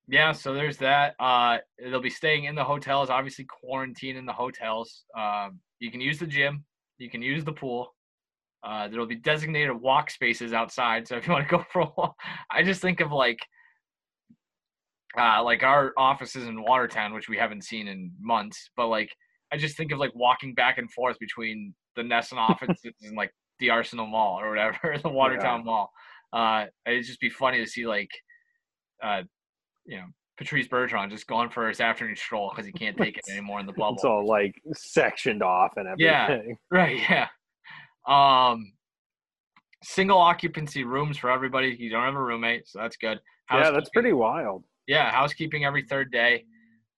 [0.07, 0.31] yeah.
[0.33, 1.15] So there's that.
[1.19, 3.09] Uh, they'll be staying in the hotels.
[3.09, 5.03] Obviously, quarantine in the hotels.
[5.17, 6.65] Um, you can use the gym.
[7.01, 7.95] You can use the pool.
[8.63, 11.07] Uh, there'll be designated walk spaces outside.
[11.07, 12.15] So if you want to go for a walk,
[12.51, 13.39] I just think of like
[15.17, 18.69] uh, like our offices in Watertown, which we haven't seen in months.
[18.77, 19.09] But like,
[19.51, 23.31] I just think of like walking back and forth between the NESN offices and like
[23.59, 25.89] the Arsenal Mall or whatever, the Watertown Mall.
[26.31, 28.11] Uh, it'd just be funny to see like,
[29.03, 29.23] uh,
[29.85, 30.05] you know,
[30.37, 33.65] Patrice Bergeron just going for his afternoon stroll because he can't take it anymore in
[33.65, 33.95] the bubble.
[33.95, 36.27] It's all like sectioned off and Yeah.
[36.29, 36.57] everything.
[36.71, 37.27] Right, yeah.
[38.07, 38.73] Um
[39.83, 41.75] single occupancy rooms for everybody.
[41.79, 43.19] You don't have a roommate, so that's good.
[43.51, 44.63] Yeah, that's pretty wild.
[44.87, 46.45] Yeah, housekeeping every third day.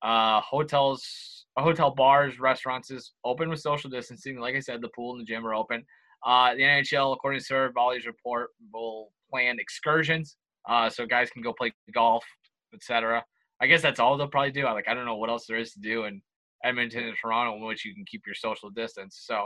[0.01, 4.39] Uh hotels hotel bars, restaurants is open with social distancing.
[4.39, 5.83] Like I said, the pool and the gym are open.
[6.25, 10.37] Uh the NHL, according to Seravalli's report, will plan excursions.
[10.69, 12.23] Uh so guys can go play golf,
[12.73, 13.23] etc.
[13.61, 14.65] I guess that's all they'll probably do.
[14.65, 16.21] I like I don't know what else there is to do in
[16.63, 19.21] Edmonton and Toronto in which you can keep your social distance.
[19.25, 19.45] So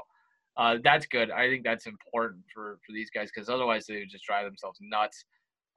[0.57, 1.31] uh, that's good.
[1.31, 4.79] I think that's important for for these guys because otherwise they would just drive themselves
[4.81, 5.23] nuts.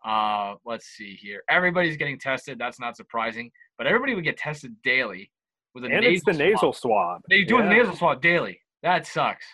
[0.04, 1.42] Uh, let's see here.
[1.50, 2.58] Everybody's getting tested.
[2.58, 5.30] That's not surprising, but everybody would get tested daily.
[5.74, 7.20] with a and nasal it's the nasal swab.
[7.28, 8.60] They do a nasal swab daily.
[8.82, 9.44] That sucks.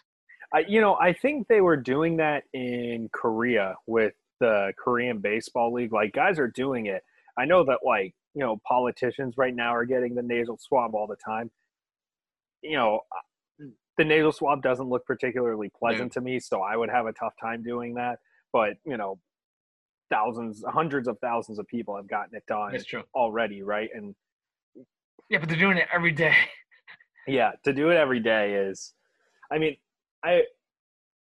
[0.55, 5.73] I, you know, I think they were doing that in Korea with the Korean Baseball
[5.73, 5.93] League.
[5.93, 7.03] Like, guys are doing it.
[7.39, 11.07] I know that, like, you know, politicians right now are getting the nasal swab all
[11.07, 11.51] the time.
[12.63, 13.01] You know,
[13.99, 17.35] the nasal swab doesn't look particularly pleasant to me, so I would have a tough
[17.41, 18.19] time doing that.
[18.53, 19.19] But, you know,
[20.11, 22.79] thousands, hundreds of thousands of people have gotten it done
[23.15, 23.89] already, right?
[23.95, 24.15] And
[25.29, 26.35] Yeah, but they're doing it every day.
[27.27, 28.95] yeah to do it every day is
[29.51, 29.77] i mean
[30.25, 30.43] i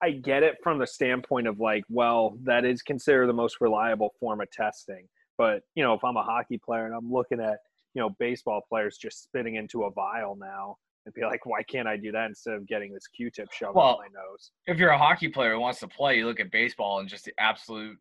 [0.02, 4.14] i get it from the standpoint of like well that is considered the most reliable
[4.20, 7.60] form of testing but you know if i'm a hockey player and i'm looking at
[7.94, 11.88] you know baseball players just spitting into a vial now and be like why can't
[11.88, 14.90] i do that instead of getting this q-tip shoved Well, in my nose If you're
[14.90, 17.98] a hockey player who wants to play, you look at baseball and just the absolute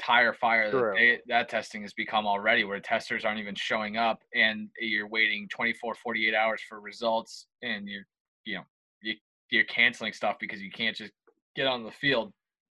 [0.00, 4.22] tire fire that they, that testing has become already, where testers aren't even showing up
[4.34, 8.06] and you're waiting 24, 48 hours for results, and you're
[8.44, 8.62] you know
[9.02, 9.14] you,
[9.50, 11.12] you're canceling stuff because you can't just
[11.56, 12.32] get on the field.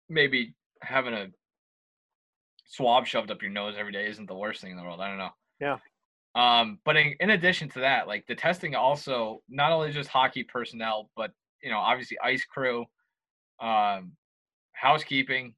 [0.09, 1.27] Maybe having a
[2.71, 5.01] swab shoved up your nose every day isn't the worst thing in the world.
[5.01, 5.31] I don't know.
[5.61, 5.79] Yeah.
[6.37, 10.45] Um, but in, in addition to that, like the testing also not only just hockey
[10.45, 12.87] personnel, but you know, obviously ice crew,
[13.61, 14.13] um,
[14.73, 15.55] housekeeping,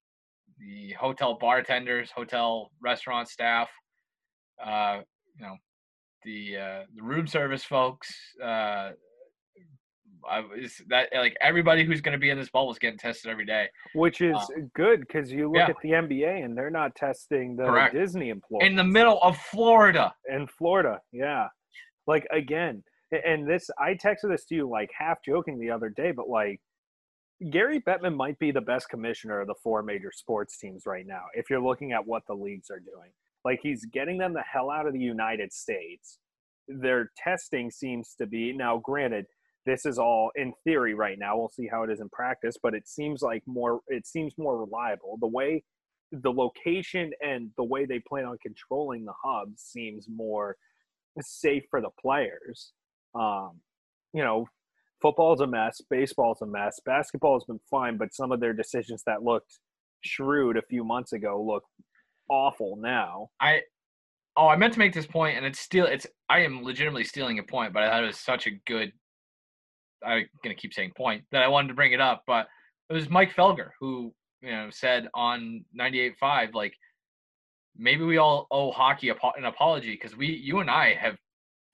[0.59, 3.68] the hotel bartenders, hotel restaurant staff,
[4.64, 5.01] uh,
[5.37, 5.57] you know,
[6.25, 8.11] the uh, the room service folks.
[8.42, 8.92] Uh,
[10.28, 13.30] I, is that like everybody who's going to be in this bubble is getting tested
[13.30, 15.68] every day, which is um, good because you look yeah.
[15.68, 17.94] at the nba and they're not testing the Correct.
[17.94, 20.14] disney employees in the middle of Florida.
[20.28, 21.00] in Florida.
[21.12, 21.48] Yeah.
[22.06, 22.82] Like again,
[23.12, 26.61] and this I texted this to you like half joking the other day, but like
[27.50, 31.22] Gary Bettman might be the best commissioner of the four major sports teams right now
[31.35, 33.11] if you're looking at what the leagues are doing.
[33.44, 36.18] Like he's getting them the hell out of the United States.
[36.68, 39.26] Their testing seems to be now granted
[39.66, 41.38] this is all in theory right now.
[41.38, 44.59] We'll see how it is in practice, but it seems like more it seems more
[44.59, 45.18] reliable.
[45.20, 45.64] The way
[46.11, 50.57] the location and the way they plan on controlling the hub seems more
[51.20, 52.72] safe for the players.
[53.14, 53.61] Um,
[54.12, 54.46] you know,
[55.01, 59.03] football's a mess, baseball's a mess, basketball has been fine, but some of their decisions
[59.07, 59.59] that looked
[60.03, 61.64] shrewd a few months ago look
[62.29, 63.29] awful now.
[63.40, 63.62] I
[64.37, 67.38] oh, I meant to make this point, and it's still it's I am legitimately stealing
[67.38, 68.92] a point, but I thought it was such a good.
[70.06, 72.46] I'm gonna keep saying point that I wanted to bring it up, but
[72.90, 76.74] it was Mike Felger who you know said on 98.5 like
[77.76, 81.16] maybe we all owe hockey an apology because we you and I have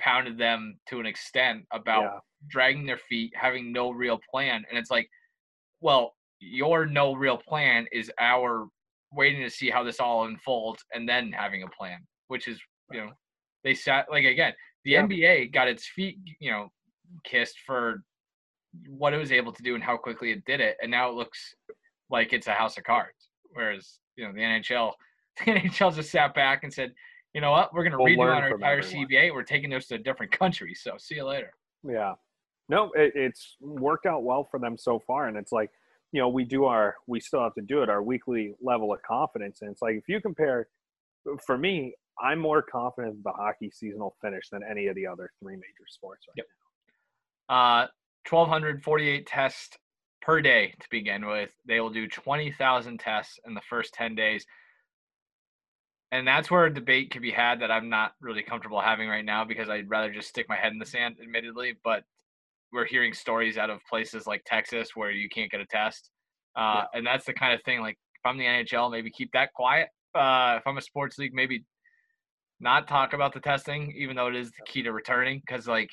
[0.00, 2.18] pounded them to an extent about Yeah.
[2.48, 5.08] dragging their feet, having no real plan, and it's like,
[5.80, 8.68] well, your no real plan is our
[9.12, 12.60] waiting to see how this all unfolds and then having a plan, which is
[12.92, 13.10] you know
[13.64, 14.52] they sat like again
[14.84, 15.02] the Yeah.
[15.02, 16.68] NBA got its feet you know
[17.24, 18.04] kissed for
[18.88, 21.14] what it was able to do and how quickly it did it, and now it
[21.14, 21.54] looks
[22.11, 23.31] like it's a house of cards.
[23.50, 24.92] Whereas you know the NHL,
[25.44, 26.92] the NHL just sat back and said,
[27.35, 29.33] you know what, we're going to We'll redo our entire everyone." CBA.
[29.33, 30.74] We're taking those to a different country.
[30.74, 31.52] So see you later.
[31.85, 32.14] Yeah.
[32.68, 35.28] No, it, it's worked out well for them so far.
[35.28, 35.70] And it's like,
[36.12, 39.00] you know, we do our, we still have to do it, our weekly level of
[39.02, 39.62] confidence.
[39.62, 40.68] And it's like, if you compare,
[41.46, 45.31] for me, I'm more confident in the hockey seasonal finish than any of the other
[45.40, 46.46] three major sports right Yep.
[47.48, 47.87] Uh,
[48.30, 49.76] 1,248 tests
[50.20, 51.50] per day to begin with.
[51.66, 54.44] They will do 20,000 tests in the first 10 days.
[56.10, 59.24] And that's where a debate can be had that I'm not really comfortable having right
[59.24, 61.74] now because I'd rather just stick my head in the sand, admittedly.
[61.84, 62.04] But
[62.72, 66.10] we're hearing stories out of places like Texas where you can't get a test.
[66.56, 69.52] Uh, And that's the kind of thing, like, if I'm the NHL, maybe keep that
[69.54, 69.88] quiet.
[70.14, 71.64] Uh, if I'm a sports league, maybe
[72.58, 75.40] not talk about the testing, even though it is the key to returning.
[75.46, 75.90] Because, like,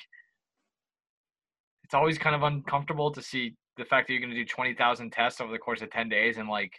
[1.86, 5.12] it's always kind of uncomfortable to see the fact that you're going to do 20,000
[5.12, 6.72] tests over the course of 10 days and like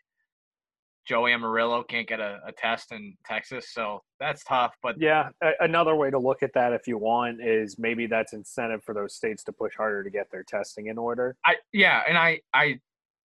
[1.07, 3.71] Joey Amarillo can't get a, a test in Texas.
[3.71, 4.75] So that's tough.
[4.83, 8.33] But Yeah, a- another way to look at that, if you want, is maybe that's
[8.33, 11.37] incentive for those states to push harder to get their testing in order.
[11.45, 12.81] I, yeah, and I, I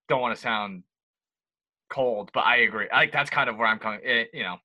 [0.08, 0.84] don't want to sound
[1.90, 2.86] cold, but I agree.
[2.92, 3.98] Like that's kind of where I'm coming.
[4.04, 4.58] It, you know,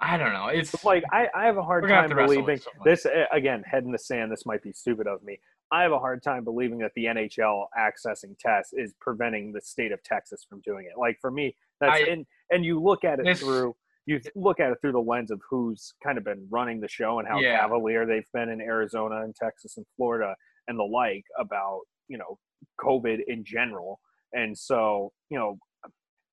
[0.00, 0.46] I don't know.
[0.46, 2.82] It's Like I, I have a hard We're gonna have time to wrestle with believing
[2.86, 3.04] this.
[3.04, 4.32] eh, Again, head in the sand.
[4.32, 5.38] This might be stupid of me.
[5.72, 9.92] I have a hard time believing that the NHL accessing tests is preventing the state
[9.92, 10.98] of Texas from doing it.
[10.98, 13.74] Like for me, that's I- and and you look at it This- through
[14.08, 17.18] you look at it through the lens of who's kind of been running the show
[17.18, 17.58] and how Yeah.
[17.58, 20.36] cavalier they've been in Arizona and Texas and Florida
[20.68, 22.38] and the like about you know
[22.80, 23.98] COVID in general.
[24.32, 25.58] And so you know,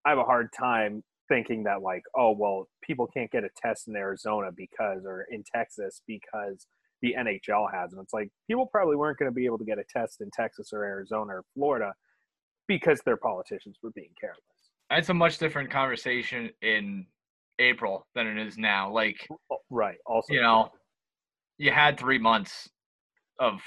[0.06, 3.88] I have a hard time thinking that like oh well people can't get a test
[3.88, 6.68] in Arizona because or in Texas because
[7.04, 7.92] the NHL has.
[7.92, 10.32] And it's like people probably weren't going to be able to get a test in
[10.32, 11.94] Texas or Arizona or Florida
[12.68, 14.40] because their politicians were being careless.
[14.90, 17.06] It's a much different conversation in
[17.60, 18.92] April than it is now.
[18.92, 19.98] Like, Oh, Right.
[20.06, 20.72] Also, you know,
[21.58, 22.70] you had three months
[23.40, 23.62] of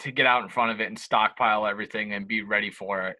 [0.00, 3.16] to get out in front of it and stockpile everything and be ready for it,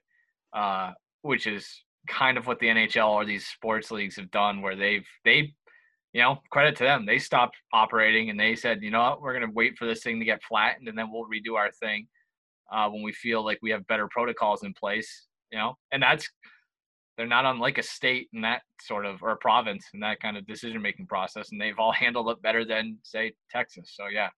[0.52, 0.90] uh,
[1.22, 1.66] which is
[2.08, 5.54] kind of what the NHL or these sports leagues have done, where they've they,
[6.16, 9.34] you know, credit to them, they stopped operating and they said, you know what, we're
[9.34, 12.08] gonna wait for this thing to get flattened and then we'll redo our thing
[12.72, 16.30] uh, when we feel like we have better protocols in place, you know, and that's
[17.18, 20.38] they're not unlike a state in that sort of or a province in that kind
[20.38, 23.92] of decision making process, and they've all handled it better than say Texas.
[23.94, 24.30] So yeah,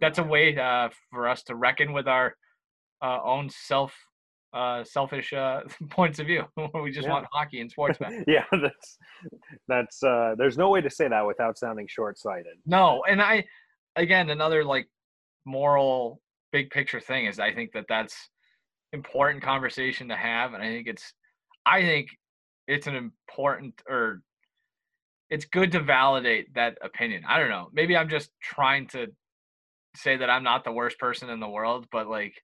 [0.00, 2.36] that's a way uh, for us to reckon with our
[3.00, 3.94] uh, own self
[4.52, 5.60] uh, selfish uh,
[5.90, 6.44] points of view.
[6.82, 7.12] we just Yeah.
[7.14, 8.12] want hockey and sports back.
[8.26, 8.98] yeah, that's
[9.68, 12.58] that's uh, there's no way to say that without sounding short-sighted.
[12.66, 13.44] No, and I
[13.96, 14.88] again another like
[15.44, 16.20] moral
[16.52, 18.14] big picture thing is I think that that's
[18.92, 21.12] important conversation to have, and I think it's
[21.64, 22.08] I think
[22.68, 24.22] it's an important or
[25.30, 27.22] it's good to validate that opinion.
[27.26, 27.68] I don't know.
[27.72, 29.06] Maybe I'm just trying to
[29.96, 32.34] say that I'm not the worst person in the world, but like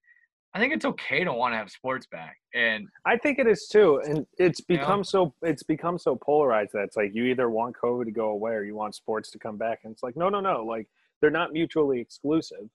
[0.59, 2.37] I think it's okay to want to have sports back.
[2.53, 4.83] And I think it is too, and it's You know?
[4.83, 8.31] become so it's become so polarized that it's like you either want COVID to go
[8.31, 10.89] away or you want sports to come back, and it's like no, no, no, like
[11.21, 12.69] they're not mutually exclusive.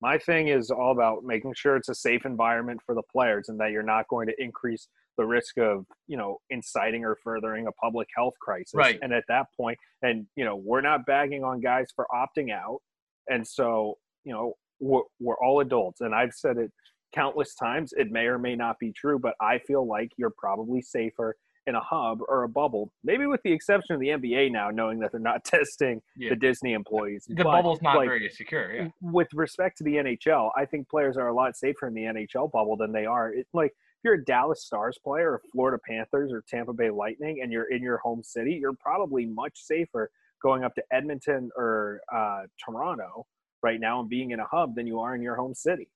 [0.00, 3.60] My thing is all about making sure it's a safe environment for the players, and
[3.60, 7.72] that you're not going to increase the risk of you know inciting or furthering a
[7.72, 8.74] public health crisis.
[8.74, 8.98] Right.
[9.00, 12.80] And at that point, and you know we're not bagging on guys for opting out,
[13.28, 16.72] and so you know we're, we're all adults, and I've said it
[17.14, 17.92] countless times.
[17.96, 21.74] It may or may not be true, but I feel like you're probably safer in
[21.74, 25.12] a hub or a bubble, maybe with the exception of the NBA now, knowing that
[25.12, 26.30] they're not testing Yeah.
[26.30, 27.24] the Disney employees.
[27.28, 28.74] the But, bubble's not like, very secure.
[28.74, 28.88] Yeah.
[29.02, 32.50] With respect to the NHL, I think players are a lot safer in the NHL
[32.50, 33.32] bubble than they are.
[33.34, 37.40] It, like if you're a Dallas Stars player or Florida Panthers or Tampa Bay Lightning
[37.42, 40.10] and you're in your home city, you're probably much safer
[40.42, 43.26] going up to Edmonton or uh, Toronto
[43.62, 45.88] right now and being in a hub than you are in your home city.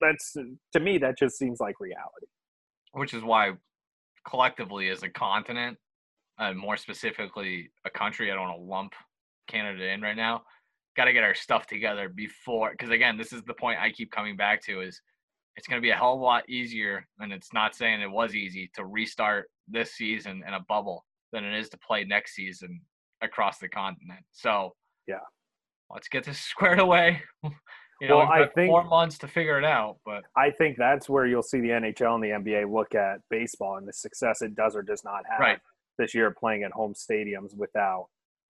[0.00, 0.36] That's
[0.72, 2.26] to me that just seems like reality.
[2.92, 3.52] which is why
[4.28, 5.78] collectively as a continent
[6.38, 8.92] and more specifically a country i don't want to lump
[9.48, 10.42] canada in right now
[10.96, 14.10] got to get our stuff together before because again this is the point i keep
[14.10, 15.00] coming back to is
[15.56, 18.10] it's going to be a hell of a lot easier and it's not saying it
[18.10, 22.34] was easy to restart this season in a bubble than it is to play next
[22.34, 22.80] season
[23.22, 24.74] across the continent so
[25.06, 25.20] Yeah.
[25.90, 27.22] let's get this squared away
[28.00, 31.08] you know Well, I think- four months to figure it out but I think that's
[31.08, 34.54] where you'll see the NHL and the NBA look at baseball and the success it
[34.54, 35.58] does or does not have Right.
[35.98, 38.08] this year playing at home stadiums without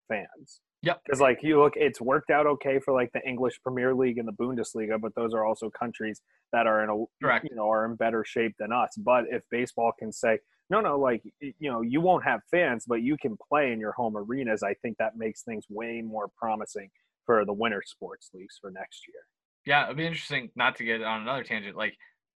[0.08, 0.62] fans.
[0.84, 1.02] Yep.
[1.06, 4.28] Because like you look, it's worked out okay for like the English Premier League and
[4.28, 7.48] the Bundesliga, but those are also countries that are in a Correct.
[7.50, 8.96] you know are in better shape than us.
[8.98, 10.40] But if baseball can say
[10.72, 13.92] no, no, like you know, you won't have fans, but you can play in your
[13.92, 14.64] home arenas.
[14.64, 16.90] I think that makes things way more promising
[17.26, 19.22] for the winter sports leagues for next year.
[19.66, 21.76] Yeah, it'd be interesting not to get on another tangent.
[21.78, 21.96] Like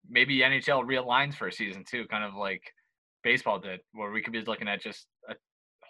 [0.09, 2.61] maybe NHL realigns for a season too, kind of like
[3.23, 5.35] baseball did, where we could be looking at just a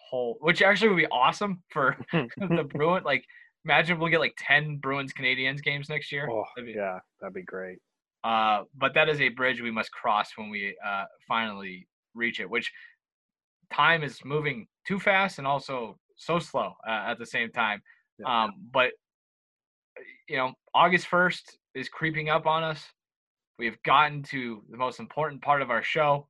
[0.10, 3.04] whole, which actually would be awesome for the Bruin.
[3.04, 3.26] Like
[3.66, 6.28] imagine we'll get like ten Bruins Canadiens games next year.
[6.30, 7.80] Oh, That'd be- yeah, that'd be great.
[8.24, 12.50] Uh, but that is a bridge we must cross when we uh, finally reach it.
[12.50, 12.72] Which
[13.74, 17.82] time is moving too fast and also so slow uh, at the same time.
[18.20, 18.44] Yeah.
[18.44, 18.92] Um, but
[20.28, 22.84] you know, August first is creeping up on us.
[23.60, 26.28] We've gotten to the most important part of our show.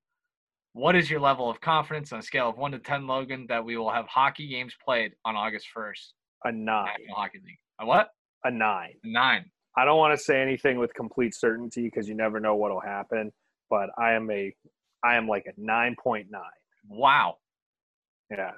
[0.73, 3.63] What is your level of confidence on a scale of one to ten, Logan, that
[3.63, 6.13] we will have hockey games played on August first?
[6.43, 7.59] A nine, National Hockey League.
[7.79, 8.09] A what?
[8.43, 8.93] a nine.
[9.03, 9.45] A nine.
[9.77, 13.31] I don't want to say anything with complete certainty because you never know what'll happen.
[13.69, 14.53] But I am a,
[15.03, 16.41] I am like a nine point nine.
[16.87, 17.37] Wow.
[18.29, 18.51] Yeah,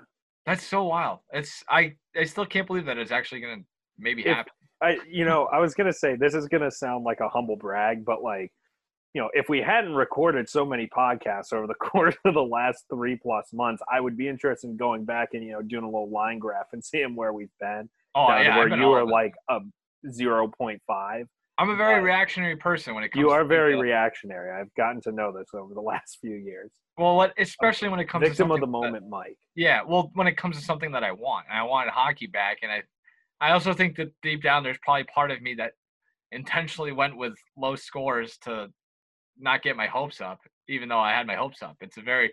[0.45, 1.19] That's so wild.
[1.34, 3.63] It's I I still can't believe that it's actually gonna
[3.97, 4.53] maybe If- happen.
[4.81, 8.03] I you know I was gonna say this is gonna sound like a humble brag,
[8.05, 8.52] but like,
[9.13, 12.83] you know, if we hadn't recorded so many podcasts over the course of the last
[12.89, 15.87] three plus months, I would be interested in going back and you know doing a
[15.87, 17.89] little line graph and seeing where we've been.
[18.13, 19.60] Oh yeah, where you were like a
[20.12, 21.27] zero point five.
[21.58, 23.21] I'm a very reactionary person when it comes.
[23.21, 24.51] To You are things very reactionary.
[24.51, 26.71] I've gotten to know this over the last few years.
[26.97, 29.37] well, what especially when it comes to Victim of the something that- moment, Mike.
[29.56, 32.58] Yeah, well, when it comes to something that I want, and I wanted hockey back,
[32.62, 32.83] and I,
[33.39, 35.71] I also think that deep down there's probably part of me that
[36.31, 38.67] intentionally went with low scores to
[39.37, 41.77] not get my hopes up, even though I had my hopes up.
[41.79, 42.31] It's a very,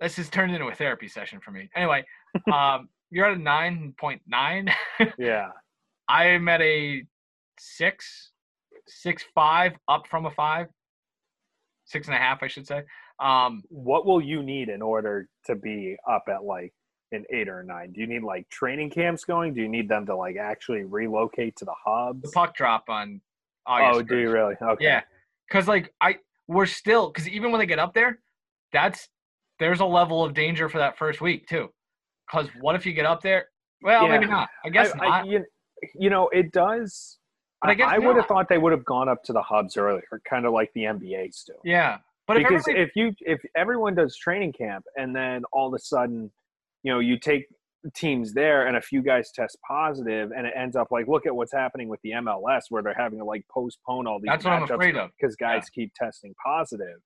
[0.00, 1.68] this has turned into a therapy session for me.
[1.76, 2.04] Anyway,
[2.52, 4.72] um, you're at a nine point nine.
[5.16, 5.50] Yeah.
[6.08, 7.04] I'm at a
[7.58, 8.30] six,
[8.86, 10.66] six five, up from a five,
[11.84, 12.82] six and a half, I should say.
[13.20, 16.72] Um, what will you need in order to be up at like
[17.12, 17.92] an eight or a nine?
[17.92, 19.54] Do you need like training camps going?
[19.54, 22.22] Do you need them to like actually relocate to the hubs?
[22.22, 23.20] the puck drop on
[23.66, 24.00] August.
[24.00, 24.54] oh, do you really?
[24.60, 24.84] Okay.
[24.84, 25.02] Yeah,
[25.48, 26.16] because like I,
[26.48, 28.18] we're still because even when they get up there,
[28.72, 29.08] that's
[29.58, 31.68] there's a level of danger for that first week too.
[32.30, 33.46] Because what if you get up there?
[33.82, 34.18] Well, Yeah.
[34.18, 34.48] maybe not.
[34.64, 35.24] I guess I, not.
[35.24, 35.44] I, you,
[35.94, 37.18] you know, it does.
[37.62, 40.46] I I, would have thought they would have gone up to the hubs earlier, kind
[40.46, 41.54] of like the NBA's do.
[41.64, 45.68] yeah, but if because everybody- if you if everyone does training camp and then all
[45.68, 46.30] of a sudden,
[46.82, 47.46] you know, you take
[47.94, 51.34] teams there and a few guys test positive and it ends up like look at
[51.34, 54.54] what's happening with the MLS where they're having to like postpone all these That's what
[54.54, 55.10] I'm afraid of.
[55.18, 56.98] because guys keep testing positive.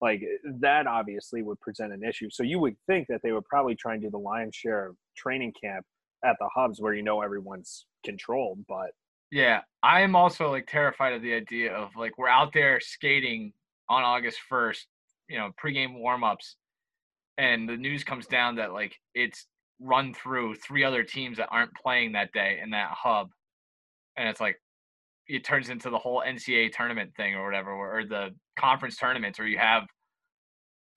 [0.00, 0.22] Like
[0.60, 2.28] that obviously would present an issue.
[2.30, 4.96] So you would think that they would probably try and do the lion's share of
[5.16, 5.84] training camp
[6.24, 8.90] at the hubs where you know everyone's controlled, but
[9.32, 13.54] Yeah, I am also like terrified of the idea of like we're out there skating
[13.88, 14.86] on August first,
[15.26, 16.56] you know, pregame warmups,
[17.38, 19.46] and the news comes down that like it's
[19.80, 23.30] run through three other teams that aren't playing that day in that hub,
[24.18, 24.60] and it's like
[25.26, 29.48] it turns into the whole NCAA tournament thing or whatever, or, the conference tournaments where
[29.48, 29.84] you have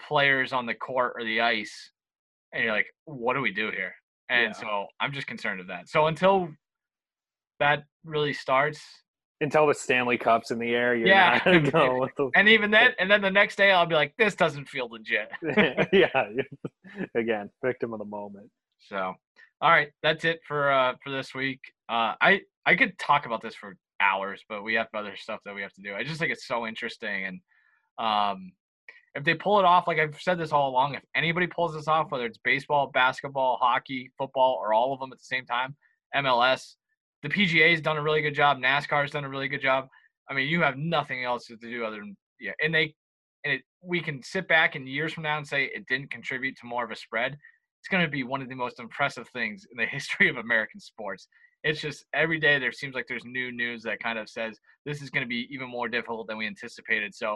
[0.06, 1.92] players on the court or the ice,
[2.52, 3.96] and you're like, what do we do here?
[4.28, 4.52] And Yeah.
[4.52, 5.88] so I'm just concerned of that.
[5.88, 6.50] So until
[7.60, 8.82] that really starts.
[9.42, 11.40] until the Stanley Cup's in the air, you're Yeah.
[11.46, 14.36] not going the And even then, and then the next day, I'll be like, this
[14.36, 15.30] doesn't feel legit.
[15.92, 16.30] yeah.
[17.16, 18.50] Again, victim of the moment.
[18.80, 19.14] So,
[19.62, 21.60] all right, that's it for uh for this week.
[21.90, 25.56] Uh, I I could talk about this for hours, but we have other stuff that
[25.56, 25.96] we have to do.
[25.96, 27.40] I just think it's so interesting, and
[27.98, 28.52] um,
[29.16, 31.88] if they pull it off, like I've said this all along, if anybody pulls this
[31.88, 35.76] off, whether it's baseball, basketball, hockey, football, or all of them at the same time,
[36.16, 36.76] MLS,
[37.26, 38.60] the PGA's done a really good job.
[38.60, 39.88] NASCAR's done a really good job.
[40.30, 42.94] I mean, you have nothing else to do other than yeah, and they
[43.44, 46.58] and it we can sit back in years from now and say it didn't contribute
[46.60, 47.38] to more of a spread
[47.86, 50.80] it's going to be one of the most impressive things in the history of American
[50.80, 51.28] sports.
[51.64, 54.58] It's just every day there seems like there's new news that kind of says
[54.88, 57.14] this is going to be even more difficult than we anticipated.
[57.14, 57.36] So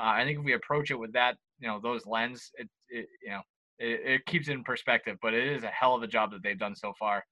[0.00, 3.06] uh, I think if we approach it with that, you know, those lens, it, it
[3.22, 3.40] you know,
[3.78, 5.18] it, it keeps it in perspective.
[5.20, 7.22] But it is a hell of a job that they've done so far,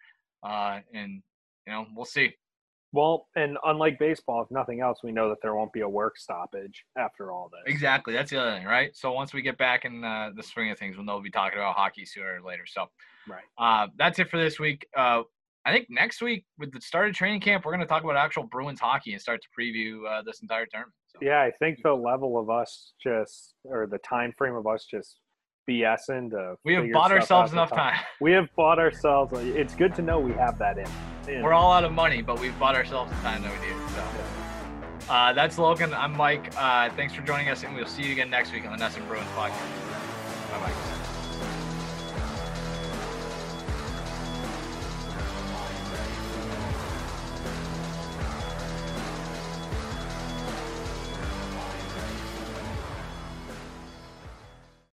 [0.47, 1.23] uh, and
[1.69, 2.33] you know, we'll see.
[2.93, 6.17] Well, and unlike baseball, if nothing else, we know that there won't be a work
[6.17, 7.71] stoppage after all this.
[7.71, 8.15] Exactly.
[8.15, 8.97] That's the other thing, right?
[8.97, 11.31] So once we get back in uh, the swing of things, we'll know we'll be
[11.31, 12.65] talking about hockey sooner or later.
[12.67, 12.87] So
[13.29, 13.45] Right.
[13.59, 14.87] uh, that's it for this week.
[14.97, 15.25] Uh,
[15.67, 18.17] I think next week with the start of training camp, we're going to talk about
[18.17, 20.95] actual Bruins hockey and start to preview uh, this entire tournament.
[21.09, 24.87] So, Yeah, I think the level of us just, or the time frame of us
[24.91, 25.19] just
[25.69, 26.57] BSing to.
[26.65, 27.99] we have bought ourselves enough to time.
[28.21, 29.33] We have bought ourselves.
[29.35, 30.89] It's good to know we have that in.
[31.29, 31.43] in.
[31.45, 33.77] We're all out of money, but we've bought ourselves the time that we need.
[33.91, 35.95] So uh, that's Logan.
[35.95, 36.53] I'm Mike.
[36.57, 39.07] Uh, thanks for joining us, and we'll see you again next week on the NESN
[39.09, 39.53] Bruins podcast.
[40.51, 40.98] Bye bye.